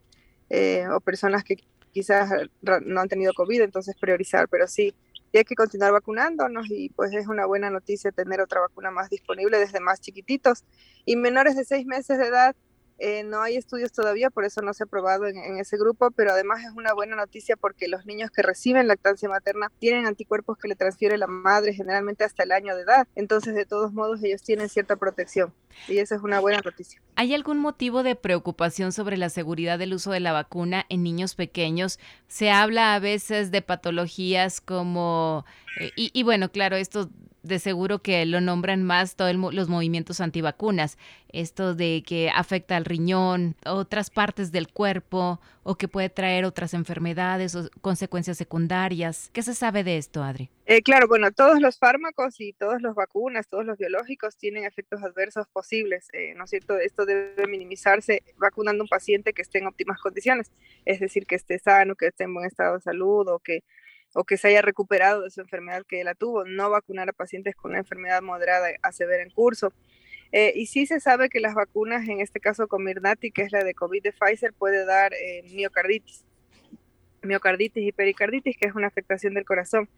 eh, 0.49 0.87
o 0.89 0.99
personas 0.99 1.43
que 1.43 1.57
quizás 1.91 2.29
no 2.61 3.01
han 3.01 3.07
tenido 3.07 3.33
COVID, 3.33 3.61
entonces 3.61 3.95
priorizar, 3.99 4.47
pero 4.49 4.67
sí, 4.67 4.95
y 5.33 5.39
hay 5.39 5.43
que 5.43 5.55
continuar 5.55 5.91
vacunándonos 5.91 6.69
y 6.69 6.89
pues 6.89 7.11
es 7.13 7.27
una 7.27 7.47
buena 7.47 7.71
noticia 7.71 8.11
tener 8.11 8.39
otra 8.39 8.61
vacuna 8.61 8.91
más 8.91 9.09
disponible 9.09 9.57
desde 9.57 9.79
más 9.79 9.99
chiquititos 9.99 10.63
y 11.05 11.15
menores 11.15 11.55
de 11.57 11.65
seis 11.65 11.87
meses 11.87 12.19
de 12.19 12.27
edad. 12.27 12.55
Eh, 12.99 13.23
no 13.23 13.41
hay 13.41 13.57
estudios 13.57 13.91
todavía, 13.91 14.29
por 14.29 14.45
eso 14.45 14.61
no 14.61 14.73
se 14.73 14.83
ha 14.83 14.85
aprobado 14.85 15.27
en, 15.27 15.57
ese 15.57 15.77
grupo, 15.77 16.11
pero 16.11 16.31
además 16.31 16.63
es 16.63 16.71
una 16.75 16.93
buena 16.93 17.15
noticia 17.15 17.55
porque 17.55 17.87
los 17.87 18.05
niños 18.05 18.31
que 18.31 18.41
reciben 18.41 18.87
lactancia 18.87 19.27
materna 19.27 19.71
tienen 19.79 20.05
anticuerpos 20.05 20.57
que 20.57 20.67
le 20.67 20.75
transfiere 20.75 21.17
la 21.17 21.27
madre 21.27 21.73
generalmente 21.73 22.23
hasta 22.23 22.43
el 22.43 22.51
año 22.51 22.75
de 22.75 22.83
edad. 22.83 23.07
Entonces, 23.15 23.55
de 23.55 23.65
todos 23.65 23.93
modos, 23.93 24.23
ellos 24.23 24.41
tienen 24.41 24.69
cierta 24.69 24.95
protección 24.95 25.53
y 25.87 25.97
esa 25.97 26.15
es 26.15 26.21
una 26.21 26.39
buena 26.39 26.59
noticia. 26.63 27.01
¿Hay 27.15 27.33
algún 27.33 27.59
motivo 27.59 28.03
de 28.03 28.15
preocupación 28.15 28.91
sobre 28.91 29.17
la 29.17 29.29
seguridad 29.29 29.79
del 29.79 29.93
uso 29.93 30.11
de 30.11 30.19
la 30.19 30.31
vacuna 30.31 30.85
en 30.89 31.03
niños 31.03 31.35
pequeños? 31.35 31.99
Se 32.27 32.51
habla 32.51 32.93
a 32.93 32.99
veces 32.99 33.51
de 33.51 33.61
patologías 33.61 34.61
como, 34.61 35.45
eh, 35.79 35.91
y, 35.95 36.11
y 36.13 36.23
bueno, 36.23 36.51
claro, 36.51 36.75
esto 36.75 37.09
de 37.43 37.59
seguro 37.59 37.99
que 37.99 38.25
lo 38.25 38.41
nombran 38.41 38.83
más 38.83 39.15
todos 39.15 39.35
los 39.35 39.69
movimientos 39.69 40.21
antivacunas, 40.21 40.97
esto 41.29 41.75
de 41.75 42.03
que 42.05 42.29
afecta 42.33 42.77
al 42.77 42.85
riñón, 42.85 43.55
otras 43.65 44.09
partes 44.09 44.51
del 44.51 44.69
cuerpo 44.69 45.41
o 45.63 45.75
que 45.75 45.87
puede 45.87 46.09
traer 46.09 46.45
otras 46.45 46.73
enfermedades 46.73 47.55
o 47.55 47.69
consecuencias 47.81 48.37
secundarias. 48.37 49.29
¿Qué 49.33 49.41
se 49.41 49.53
sabe 49.53 49.83
de 49.83 49.97
esto, 49.97 50.23
Adri? 50.23 50.49
Eh, 50.65 50.81
claro, 50.81 51.07
bueno, 51.07 51.31
todos 51.31 51.59
los 51.59 51.77
fármacos 51.77 52.39
y 52.39 52.53
todas 52.53 52.81
las 52.81 52.95
vacunas, 52.95 53.47
todos 53.49 53.65
los 53.65 53.77
biológicos 53.77 54.37
tienen 54.37 54.63
efectos 54.63 55.03
adversos 55.03 55.47
posibles, 55.47 56.07
eh, 56.13 56.33
¿no 56.35 56.45
es 56.45 56.49
cierto? 56.49 56.77
Esto 56.77 57.05
debe 57.05 57.47
minimizarse 57.47 58.23
vacunando 58.37 58.83
a 58.83 58.85
un 58.85 58.89
paciente 58.89 59.33
que 59.33 59.41
esté 59.41 59.59
en 59.59 59.67
óptimas 59.67 59.99
condiciones, 59.99 60.51
es 60.85 61.01
decir, 61.01 61.25
que 61.25 61.35
esté 61.35 61.59
sano, 61.59 61.95
que 61.95 62.07
esté 62.07 62.23
en 62.23 62.33
buen 62.33 62.45
estado 62.45 62.75
de 62.75 62.81
salud 62.81 63.27
o 63.27 63.39
que 63.39 63.63
o 64.13 64.23
que 64.23 64.37
se 64.37 64.47
haya 64.47 64.61
recuperado 64.61 65.21
de 65.23 65.31
su 65.31 65.41
enfermedad 65.41 65.83
que 65.87 66.03
la 66.03 66.15
tuvo, 66.15 66.45
no 66.45 66.69
vacunar 66.69 67.09
a 67.09 67.13
pacientes 67.13 67.55
con 67.55 67.71
una 67.71 67.79
enfermedad 67.79 68.21
moderada 68.21 68.67
a 68.81 68.91
severa 68.91 69.23
en 69.23 69.29
curso. 69.31 69.73
Eh, 70.31 70.51
y 70.55 70.65
sí 70.65 70.85
se 70.85 70.99
sabe 70.99 71.29
que 71.29 71.39
las 71.39 71.53
vacunas, 71.53 72.07
en 72.07 72.19
este 72.19 72.39
caso 72.39 72.67
con 72.67 72.83
Mirnati, 72.83 73.31
que 73.31 73.43
es 73.43 73.51
la 73.51 73.63
de 73.63 73.73
COVID 73.73 74.01
de 74.01 74.13
Pfizer, 74.13 74.53
puede 74.53 74.85
dar 74.85 75.13
eh, 75.13 75.43
miocarditis, 75.53 76.25
miocarditis 77.21 77.87
y 77.87 77.91
pericarditis, 77.91 78.57
que 78.57 78.67
es 78.67 78.75
una 78.75 78.87
afectación 78.87 79.35
del 79.35 79.45
corazón. 79.45 79.89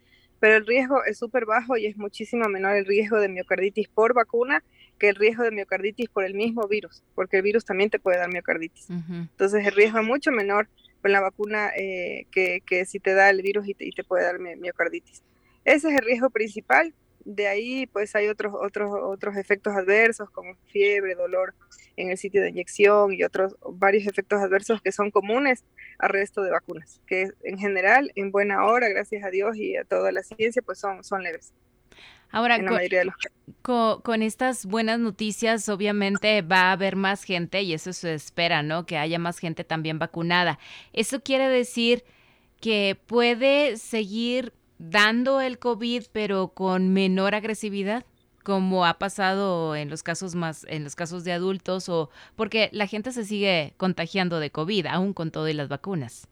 Pero 0.41 0.57
el 0.57 0.65
riesgo 0.65 1.03
es 1.05 1.17
súper 1.17 1.45
bajo 1.45 1.77
y 1.77 1.85
es 1.85 1.95
muchísimo 1.95 2.49
menor 2.49 2.75
el 2.75 2.85
riesgo 2.85 3.19
de 3.19 3.29
miocarditis 3.29 3.87
por 3.87 4.13
vacuna 4.13 4.61
que 4.99 5.09
el 5.09 5.15
riesgo 5.15 5.43
de 5.43 5.51
miocarditis 5.51 6.09
por 6.09 6.25
el 6.25 6.33
mismo 6.33 6.67
virus, 6.67 7.03
porque 7.15 7.37
el 7.37 7.43
virus 7.43 7.63
también 7.63 7.89
te 7.89 7.99
puede 7.99 8.17
dar 8.17 8.29
miocarditis. 8.29 8.89
Entonces 8.89 9.65
el 9.65 9.73
riesgo 9.73 9.99
es 9.99 10.05
mucho 10.05 10.31
menor 10.31 10.67
con 11.05 11.11
la 11.11 11.21
vacuna 11.21 11.69
eh, 11.77 12.25
que, 12.31 12.85
si 12.87 12.99
te 12.99 13.13
da 13.13 13.29
el 13.29 13.43
virus 13.43 13.67
y 13.67 13.75
te, 13.75 14.03
puede 14.03 14.23
dar 14.23 14.39
miocarditis. 14.39 15.21
Ese 15.63 15.89
es 15.89 15.99
el 15.99 16.03
riesgo 16.03 16.31
principal. 16.31 16.95
De 17.23 17.47
ahí, 17.47 17.85
pues 17.85 18.15
hay 18.15 18.27
otros, 18.27 18.55
otros, 18.59 18.89
otros 19.03 19.37
efectos 19.37 19.75
adversos 19.75 20.31
como 20.31 20.55
fiebre, 20.71 21.13
dolor 21.13 21.53
en 21.95 22.09
el 22.09 22.17
sitio 22.17 22.41
de 22.41 22.49
inyección 22.49 23.13
y 23.13 23.23
otros 23.23 23.55
varios 23.61 24.07
efectos 24.07 24.41
adversos 24.41 24.81
que 24.81 24.91
son 24.91 25.11
comunes 25.11 25.63
al 25.99 26.09
resto 26.09 26.41
de 26.41 26.49
vacunas, 26.49 26.99
que 27.05 27.29
en 27.43 27.59
general, 27.59 28.11
en 28.15 28.31
buena 28.31 28.65
hora, 28.65 28.89
gracias 28.89 29.23
a 29.23 29.29
Dios 29.29 29.57
y 29.57 29.77
a 29.77 29.83
toda 29.83 30.11
la 30.11 30.23
ciencia, 30.23 30.63
pues 30.63 30.79
son, 30.79 31.03
son 31.03 31.21
leves. 31.21 31.53
Ahora, 32.35 32.59
con, 33.61 34.21
estas 34.21 34.65
buenas 34.65 34.99
noticias, 34.99 35.69
obviamente 35.69 36.41
va 36.41 36.63
a 36.63 36.71
haber 36.73 36.97
más 36.97 37.23
gente 37.23 37.61
y 37.61 37.71
eso 37.71 37.93
se 37.93 38.13
espera, 38.13 38.61
¿no? 38.61 38.85
Que 38.85 38.97
haya 38.97 39.19
más 39.19 39.39
gente 39.39 39.63
también 39.63 39.99
vacunada. 39.99 40.59
Eso 40.91 41.21
quiere 41.21 41.47
decir 41.47 42.03
que 42.59 42.99
puede 43.05 43.77
seguir 43.77 44.51
dando 44.79 45.39
el 45.39 45.59
COVID, 45.59 46.03
pero 46.11 46.49
con 46.49 46.91
menor 46.91 47.35
agresividad 47.35 48.05
como 48.43 48.85
ha 48.85 48.99
pasado 48.99 49.73
en 49.77 49.89
los 49.89 50.03
casos 50.03 50.35
más 50.35 50.65
en 50.69 50.83
los 50.83 50.95
casos 50.95 51.23
de 51.23 51.31
adultos 51.31 51.89
o 51.89 52.09
porque 52.35 52.69
la 52.73 52.85
gente 52.85 53.11
se 53.13 53.25
sigue 53.25 53.73
contagiando 53.77 54.39
de 54.39 54.51
COVID 54.51 54.87
aún 54.87 55.13
con 55.13 55.31
todas 55.31 55.55
las 55.55 55.69
vacunas. 55.69 56.27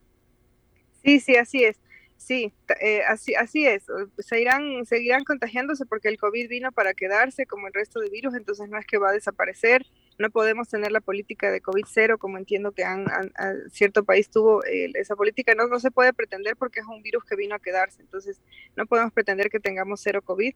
Sí, 1.02 1.18
sí, 1.18 1.36
así 1.36 1.64
es. 1.64 1.78
Sí, 2.16 2.52
eh, 2.80 3.02
así, 3.06 3.34
así 3.34 3.66
es. 3.66 3.84
Se 4.18 4.40
irán, 4.40 4.86
seguirán 4.86 5.24
contagiándose 5.24 5.84
porque 5.84 6.08
el 6.08 6.16
COVID 6.16 6.48
vino 6.48 6.72
para 6.72 6.94
quedarse 6.94 7.44
como 7.44 7.66
el 7.66 7.74
resto 7.74 8.00
de 8.00 8.08
virus, 8.08 8.34
entonces 8.34 8.68
no 8.70 8.78
es 8.78 8.86
que 8.86 8.98
va 8.98 9.10
a 9.10 9.12
desaparecer. 9.12 9.84
No 10.16 10.30
podemos 10.30 10.68
tener 10.68 10.92
la 10.92 11.00
política 11.00 11.50
de 11.50 11.60
COVID 11.60 11.84
cero, 11.86 12.18
como 12.18 12.38
entiendo 12.38 12.72
que 12.72 12.84
han, 12.84 13.04
cierto 13.70 14.04
país 14.04 14.30
tuvo 14.30 14.64
eh, 14.64 14.90
esa 14.94 15.16
política. 15.16 15.54
No, 15.54 15.66
no 15.66 15.80
se 15.80 15.90
puede 15.90 16.12
pretender 16.12 16.56
porque 16.56 16.80
es 16.80 16.86
un 16.86 17.02
virus 17.02 17.24
que 17.24 17.36
vino 17.36 17.56
a 17.56 17.58
quedarse. 17.58 18.00
Entonces, 18.00 18.40
no 18.76 18.86
podemos 18.86 19.12
pretender 19.12 19.50
que 19.50 19.60
tengamos 19.60 20.00
cero 20.00 20.22
COVID. 20.22 20.54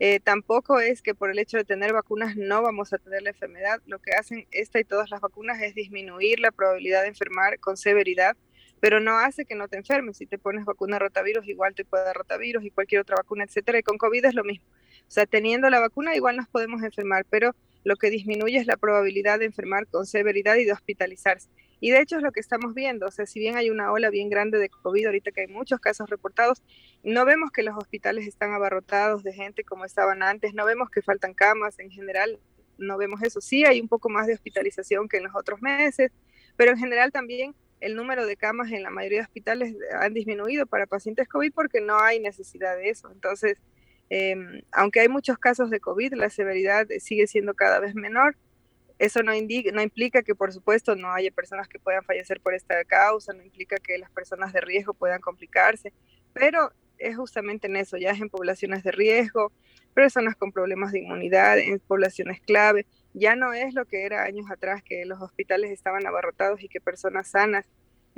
Eh, 0.00 0.20
tampoco 0.20 0.78
es 0.78 1.02
que 1.02 1.14
por 1.14 1.30
el 1.30 1.38
hecho 1.38 1.56
de 1.56 1.64
tener 1.64 1.92
vacunas 1.92 2.36
no 2.36 2.62
vamos 2.62 2.92
a 2.92 2.98
tener 2.98 3.22
la 3.22 3.30
enfermedad. 3.30 3.80
Lo 3.86 3.98
que 3.98 4.12
hacen 4.12 4.46
esta 4.52 4.78
y 4.78 4.84
todas 4.84 5.10
las 5.10 5.20
vacunas 5.20 5.60
es 5.62 5.74
disminuir 5.74 6.38
la 6.38 6.52
probabilidad 6.52 7.02
de 7.02 7.08
enfermar 7.08 7.58
con 7.58 7.76
severidad 7.76 8.36
pero 8.80 9.00
no 9.00 9.18
hace 9.18 9.44
que 9.44 9.54
no 9.54 9.68
te 9.68 9.76
enfermes. 9.76 10.18
Si 10.18 10.26
te 10.26 10.38
pones 10.38 10.64
vacuna 10.64 10.98
rotavirus, 10.98 11.46
igual 11.46 11.74
te 11.74 11.84
puede 11.84 12.04
dar 12.04 12.16
rotavirus 12.16 12.64
y 12.64 12.70
cualquier 12.70 13.00
otra 13.00 13.16
vacuna, 13.16 13.44
etcétera. 13.44 13.78
Y 13.78 13.82
con 13.82 13.98
COVID 13.98 14.24
es 14.24 14.34
lo 14.34 14.44
mismo. 14.44 14.66
O 15.08 15.10
sea, 15.10 15.26
teniendo 15.26 15.70
la 15.70 15.80
vacuna, 15.80 16.14
igual 16.14 16.36
nos 16.36 16.48
podemos 16.48 16.82
enfermar, 16.82 17.24
pero 17.30 17.54
lo 17.84 17.96
que 17.96 18.10
disminuye 18.10 18.58
es 18.58 18.66
la 18.66 18.76
probabilidad 18.76 19.38
de 19.38 19.46
enfermar 19.46 19.86
con 19.86 20.06
severidad 20.06 20.56
y 20.56 20.64
de 20.64 20.72
hospitalizarse. 20.72 21.48
Y 21.80 21.90
de 21.90 22.00
hecho 22.00 22.16
es 22.16 22.22
lo 22.22 22.32
que 22.32 22.40
estamos 22.40 22.74
viendo. 22.74 23.06
O 23.06 23.10
sea, 23.10 23.24
si 23.26 23.38
bien 23.38 23.56
hay 23.56 23.70
una 23.70 23.92
ola 23.92 24.10
bien 24.10 24.28
grande 24.28 24.58
de 24.58 24.68
COVID, 24.68 25.06
ahorita 25.06 25.30
que 25.30 25.42
hay 25.42 25.46
muchos 25.46 25.80
casos 25.80 26.10
reportados, 26.10 26.62
no 27.02 27.24
vemos 27.24 27.50
que 27.50 27.62
los 27.62 27.76
hospitales 27.76 28.26
están 28.26 28.52
abarrotados 28.52 29.22
de 29.22 29.32
gente 29.32 29.64
como 29.64 29.84
estaban 29.84 30.22
antes, 30.22 30.54
no 30.54 30.64
vemos 30.64 30.90
que 30.90 31.02
faltan 31.02 31.34
camas 31.34 31.78
en 31.78 31.90
general, 31.90 32.38
no 32.78 32.98
vemos 32.98 33.22
eso. 33.22 33.40
Sí 33.40 33.64
hay 33.64 33.80
un 33.80 33.88
poco 33.88 34.08
más 34.08 34.26
de 34.26 34.34
hospitalización 34.34 35.08
que 35.08 35.18
en 35.18 35.24
los 35.24 35.34
otros 35.34 35.62
meses, 35.62 36.12
pero 36.56 36.72
en 36.72 36.78
general 36.78 37.12
también 37.12 37.54
el 37.80 37.94
número 37.94 38.26
de 38.26 38.36
camas 38.36 38.72
en 38.72 38.82
la 38.82 38.90
mayoría 38.90 39.18
de 39.18 39.24
hospitales 39.24 39.74
han 40.00 40.14
disminuido 40.14 40.66
para 40.66 40.86
pacientes 40.86 41.28
COVID 41.28 41.52
porque 41.52 41.80
no 41.80 41.98
hay 41.98 42.20
necesidad 42.20 42.76
de 42.76 42.90
eso. 42.90 43.10
Entonces, 43.12 43.58
em, 44.10 44.62
aunque 44.72 45.00
hay 45.00 45.08
muchos 45.08 45.38
casos 45.38 45.70
de 45.70 45.80
COVID, 45.80 46.14
la 46.14 46.30
severidad 46.30 46.86
sigue 46.98 47.26
siendo 47.26 47.54
cada 47.54 47.80
vez 47.80 47.94
menor. 47.94 48.36
Eso 48.98 49.22
no, 49.22 49.32
indica, 49.32 49.70
no 49.72 49.80
implica 49.80 50.22
que, 50.22 50.34
por 50.34 50.52
supuesto, 50.52 50.96
no 50.96 51.12
haya 51.12 51.30
personas 51.30 51.68
que 51.68 51.78
puedan 51.78 52.02
fallecer 52.02 52.40
por 52.40 52.54
esta 52.54 52.84
causa, 52.84 53.32
no 53.32 53.44
implica 53.44 53.76
que 53.76 53.96
las 53.96 54.10
personas 54.10 54.52
de 54.52 54.60
riesgo 54.60 54.92
puedan 54.92 55.20
complicarse, 55.20 55.92
pero 56.32 56.72
es 56.98 57.16
justamente 57.16 57.68
en 57.68 57.76
eso, 57.76 57.96
ya 57.96 58.10
es 58.10 58.20
en 58.20 58.28
poblaciones 58.28 58.82
de 58.82 58.90
riesgo, 58.90 59.52
personas 59.94 60.34
con 60.34 60.50
problemas 60.50 60.90
de 60.90 61.00
inmunidad, 61.00 61.58
en 61.58 61.78
poblaciones 61.78 62.40
clave, 62.40 62.86
ya 63.14 63.36
no 63.36 63.52
es 63.52 63.74
lo 63.74 63.84
que 63.84 64.04
era 64.04 64.24
años 64.24 64.50
atrás, 64.50 64.82
que 64.82 65.04
los 65.04 65.20
hospitales 65.20 65.70
estaban 65.70 66.06
abarrotados 66.06 66.62
y 66.62 66.68
que 66.68 66.80
personas 66.80 67.28
sanas 67.28 67.66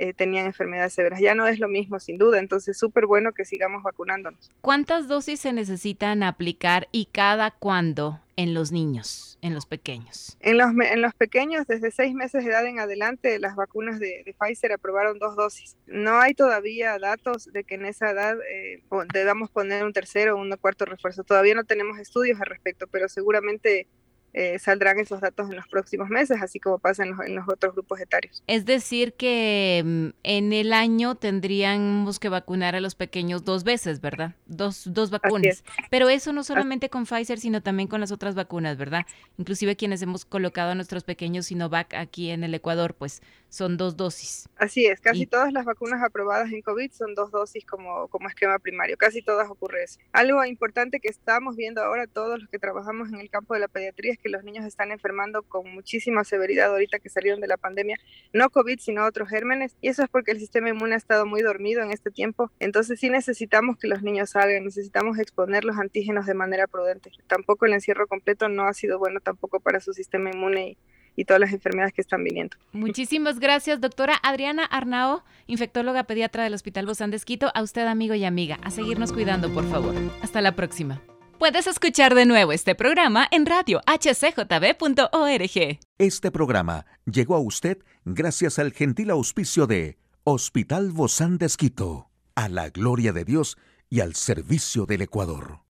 eh, 0.03 0.15
tenían 0.15 0.47
enfermedades 0.47 0.93
severas. 0.93 1.19
Ya 1.19 1.35
no 1.35 1.45
es 1.45 1.59
lo 1.59 1.67
mismo, 1.67 1.99
sin 1.99 2.17
duda. 2.17 2.39
Entonces, 2.39 2.75
súper 2.75 3.05
bueno 3.05 3.33
que 3.33 3.45
sigamos 3.45 3.83
vacunándonos. 3.83 4.49
¿Cuántas 4.61 5.07
dosis 5.07 5.39
se 5.39 5.53
necesitan 5.53 6.23
aplicar 6.23 6.87
y 6.91 7.05
cada 7.05 7.51
cuándo 7.51 8.19
en 8.35 8.55
los 8.55 8.71
niños, 8.71 9.37
en 9.43 9.53
los 9.53 9.67
pequeños? 9.67 10.37
En 10.39 10.57
los, 10.57 10.71
en 10.71 11.03
los 11.03 11.13
pequeños, 11.13 11.67
desde 11.67 11.91
seis 11.91 12.15
meses 12.15 12.43
de 12.43 12.49
edad 12.49 12.65
en 12.65 12.79
adelante, 12.79 13.37
las 13.37 13.55
vacunas 13.55 13.99
de, 13.99 14.35
Pfizer 14.39 14.73
aprobaron 14.73 15.19
dos 15.19 15.35
dosis. 15.35 15.77
No 15.85 16.19
hay 16.19 16.33
todavía 16.33 16.97
datos 16.97 17.45
de 17.53 17.63
que 17.63 17.75
en 17.75 17.85
esa 17.85 18.09
edad 18.09 18.37
eh, 18.51 18.81
debamos 19.13 19.51
poner 19.51 19.83
un 19.83 19.93
tercero 19.93 20.35
o 20.35 20.41
un 20.41 20.49
cuarto 20.59 20.85
refuerzo. 20.85 21.23
Todavía 21.23 21.53
no 21.53 21.63
tenemos 21.63 21.99
estudios 21.99 22.41
al 22.41 22.47
respecto, 22.47 22.87
pero 22.87 23.07
seguramente 23.07 23.85
eh, 24.33 24.59
saldrán 24.59 24.99
esos 24.99 25.21
datos 25.21 25.49
en 25.49 25.55
los 25.55 25.67
próximos 25.67 26.09
meses, 26.09 26.41
así 26.41 26.59
como 26.59 26.79
pasa 26.79 27.03
en 27.03 27.35
los, 27.35 27.47
otros 27.47 27.73
grupos 27.73 27.99
etarios. 27.99 28.43
Es 28.47 28.65
decir, 28.65 29.13
que 29.13 29.81
mm, 29.85 30.07
en 30.23 30.53
el 30.53 30.73
año 30.73 31.15
tendríamos 31.15 32.19
que 32.19 32.29
vacunar 32.29 32.75
a 32.75 32.81
los 32.81 32.95
pequeños 32.95 33.43
dos 33.43 33.63
veces, 33.63 33.99
¿verdad? 33.99 34.35
Dos, 34.45 34.83
dos 34.93 35.09
vacunas. 35.09 35.63
Pero 35.89 36.09
eso 36.09 36.33
no 36.33 36.43
solamente 36.43 36.89
con 36.89 37.05
Pfizer, 37.05 37.39
sino 37.39 37.61
también 37.61 37.87
con 37.87 37.99
las 37.99 38.11
otras 38.11 38.35
vacunas, 38.35 38.77
¿verdad? 38.77 39.05
Inclusive 39.37 39.75
quienes 39.75 40.01
hemos 40.01 40.25
colocado 40.25 40.71
a 40.71 40.75
nuestros 40.75 41.03
pequeños 41.03 41.47
Sinovac 41.47 41.93
aquí 41.93 42.29
en 42.29 42.43
el 42.43 42.53
Ecuador, 42.53 42.95
pues 42.95 43.21
son 43.51 43.75
dos 43.75 43.97
dosis. 43.97 44.47
Así 44.55 44.85
es, 44.85 45.01
casi 45.01 45.25
todas 45.25 45.51
las 45.51 45.65
vacunas 45.65 46.01
aprobadas 46.01 46.53
en 46.53 46.61
COVID 46.61 46.89
son 46.91 47.15
dos 47.15 47.31
dosis 47.31 47.65
como, 47.65 48.07
como 48.07 48.29
esquema 48.29 48.57
primario, 48.59 48.95
casi 48.97 49.21
todas 49.21 49.49
ocurre 49.49 49.83
eso. 49.83 49.99
Algo 50.13 50.43
importante 50.45 51.01
que 51.01 51.09
estamos 51.09 51.57
viendo 51.57 51.83
ahora 51.83 52.07
todos 52.07 52.39
los 52.39 52.49
que 52.49 52.59
trabajamos 52.59 53.09
en 53.09 53.19
el 53.19 53.29
campo 53.29 53.53
de 53.53 53.59
la 53.59 53.67
pediatría 53.67 54.13
es 54.13 54.19
que 54.19 54.29
los 54.29 54.45
niños 54.45 54.65
están 54.65 54.91
enfermando 54.91 55.43
con 55.43 55.69
muchísima 55.69 56.23
severidad 56.23 56.71
ahorita 56.71 56.99
que 56.99 57.09
salieron 57.09 57.41
de 57.41 57.47
la 57.47 57.57
pandemia, 57.57 57.97
no 58.31 58.49
COVID, 58.49 58.79
sino 58.79 59.05
otros 59.05 59.27
gérmenes, 59.27 59.75
y 59.81 59.89
eso 59.89 60.01
es 60.01 60.09
porque 60.09 60.31
el 60.31 60.39
sistema 60.39 60.69
inmune 60.69 60.93
ha 60.95 60.97
estado 60.97 61.25
muy 61.25 61.41
dormido 61.41 61.83
en 61.83 61.91
este 61.91 62.09
tiempo, 62.09 62.49
entonces 62.59 63.01
sí 63.01 63.09
necesitamos 63.09 63.77
que 63.77 63.89
los 63.89 64.01
niños 64.01 64.29
salgan, 64.29 64.63
necesitamos 64.63 65.19
exponer 65.19 65.65
los 65.65 65.77
antígenos 65.77 66.25
de 66.25 66.35
manera 66.35 66.67
prudente. 66.67 67.11
Tampoco 67.27 67.65
el 67.65 67.73
encierro 67.73 68.07
completo 68.07 68.47
no 68.47 68.63
ha 68.63 68.73
sido 68.73 68.97
bueno 68.97 69.19
tampoco 69.19 69.59
para 69.59 69.81
su 69.81 69.91
sistema 69.91 70.31
inmune 70.31 70.69
y 70.69 70.77
y 71.15 71.25
todas 71.25 71.39
las 71.39 71.53
enfermedades 71.53 71.93
que 71.93 72.01
están 72.01 72.23
viniendo. 72.23 72.57
Muchísimas 72.71 73.39
gracias, 73.39 73.81
doctora 73.81 74.19
Adriana 74.23 74.65
Arnao, 74.65 75.23
infectóloga 75.47 76.03
pediatra 76.03 76.43
del 76.43 76.53
Hospital 76.53 76.85
Bozán 76.85 77.11
de 77.11 77.17
Esquito. 77.17 77.51
A 77.53 77.61
usted, 77.61 77.85
amigo 77.87 78.15
y 78.15 78.25
amiga, 78.25 78.59
a 78.63 78.71
seguirnos 78.71 79.13
cuidando, 79.13 79.53
por 79.53 79.69
favor. 79.69 79.95
Hasta 80.21 80.41
la 80.41 80.55
próxima. 80.55 81.01
Puedes 81.41 81.65
escuchar 81.65 82.13
de 82.13 82.27
nuevo 82.27 82.51
este 82.51 82.75
programa 82.75 83.27
en 83.31 83.47
radio 83.47 83.81
hcjb.org. 83.87 85.79
Este 85.97 86.31
programa 86.31 86.85
llegó 87.05 87.35
a 87.35 87.39
usted 87.39 87.79
gracias 88.05 88.59
al 88.59 88.73
gentil 88.73 89.09
auspicio 89.09 89.65
de 89.65 89.97
Hospital 90.23 90.91
Bozán 90.91 91.39
de 91.39 91.47
Esquito, 91.47 92.11
a 92.35 92.47
la 92.47 92.69
gloria 92.69 93.11
de 93.11 93.25
Dios 93.25 93.57
y 93.89 94.01
al 94.01 94.13
servicio 94.13 94.85
del 94.85 95.01
Ecuador. 95.01 95.61